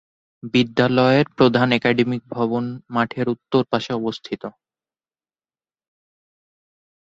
[0.53, 2.63] বিদ্যালয়ের প্রধান একাডেমিক ভবন
[2.89, 4.43] মাঠের উত্তর পাশে অবস্থিত।